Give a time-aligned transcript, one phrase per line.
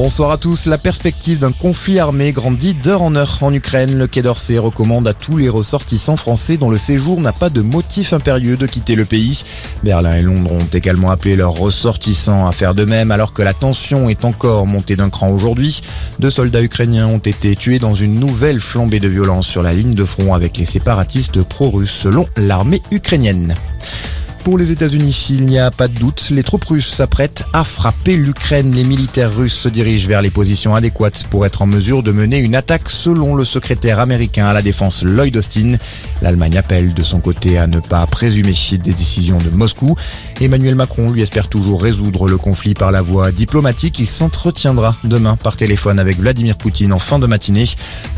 [0.00, 0.66] Bonsoir à tous.
[0.66, 3.98] La perspective d'un conflit armé grandit d'heure en heure en Ukraine.
[3.98, 7.62] Le Quai d'Orsay recommande à tous les ressortissants français dont le séjour n'a pas de
[7.62, 9.42] motif impérieux de quitter le pays.
[9.82, 13.54] Berlin et Londres ont également appelé leurs ressortissants à faire de même alors que la
[13.54, 15.80] tension est encore montée d'un cran aujourd'hui.
[16.20, 19.94] Deux soldats ukrainiens ont été tués dans une nouvelle flambée de violence sur la ligne
[19.94, 23.56] de front avec les séparatistes pro-russes selon l'armée ukrainienne.
[24.44, 28.16] Pour les États-Unis, il n'y a pas de doute, les troupes russes s'apprêtent à frapper
[28.16, 28.72] l'Ukraine.
[28.72, 32.38] Les militaires russes se dirigent vers les positions adéquates pour être en mesure de mener
[32.38, 35.76] une attaque selon le secrétaire américain à la défense Lloyd Austin.
[36.22, 39.96] L'Allemagne appelle de son côté à ne pas présumer des décisions de Moscou.
[40.40, 43.98] Emmanuel Macron lui espère toujours résoudre le conflit par la voie diplomatique.
[43.98, 47.64] Il s'entretiendra demain par téléphone avec Vladimir Poutine en fin de matinée.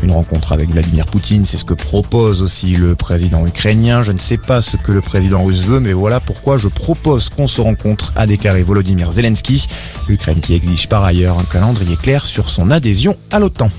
[0.03, 4.03] Une rencontre avec Vladimir Poutine, c'est ce que propose aussi le président ukrainien.
[4.03, 7.29] Je ne sais pas ce que le président russe veut, mais voilà pourquoi je propose
[7.29, 9.67] qu'on se rencontre, a déclaré Volodymyr Zelensky.
[10.07, 13.69] L'Ukraine qui exige par ailleurs un calendrier clair sur son adhésion à l'OTAN.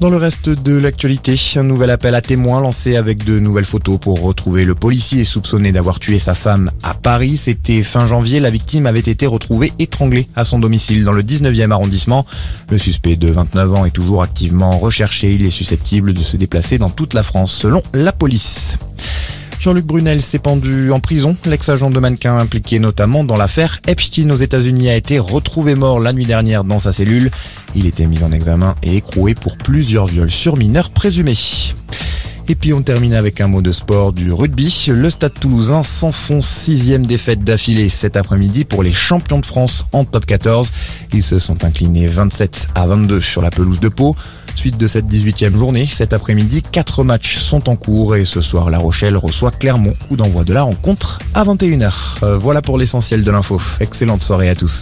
[0.00, 4.00] Dans le reste de l'actualité, un nouvel appel à témoins lancé avec de nouvelles photos
[4.00, 7.36] pour retrouver le policier soupçonné d'avoir tué sa femme à Paris.
[7.36, 11.70] C'était fin janvier, la victime avait été retrouvée étranglée à son domicile dans le 19e
[11.70, 12.24] arrondissement.
[12.70, 15.34] Le suspect de 29 ans est toujours activement recherché.
[15.34, 18.78] Il est susceptible de se déplacer dans toute la France selon la police.
[19.60, 21.36] Jean-Luc Brunel s'est pendu en prison.
[21.44, 26.14] L'ex-agent de mannequin impliqué notamment dans l'affaire Epstein aux États-Unis a été retrouvé mort la
[26.14, 27.30] nuit dernière dans sa cellule.
[27.74, 31.36] Il était mis en examen et écroué pour plusieurs viols sur mineurs présumés.
[32.50, 34.86] Et puis on termine avec un mot de sport du rugby.
[34.88, 40.04] Le stade toulousain s'enfonce sixième défaite d'affilée cet après-midi pour les champions de France en
[40.04, 40.72] top 14.
[41.12, 44.16] Ils se sont inclinés 27 à 22 sur la pelouse de Pau.
[44.56, 48.68] Suite de cette 18e journée, cet après-midi, quatre matchs sont en cours et ce soir,
[48.68, 51.92] La Rochelle reçoit Clermont, ou d'envoi de la rencontre à 21h.
[52.24, 53.62] Euh, voilà pour l'essentiel de l'info.
[53.78, 54.78] Excellente soirée à tous.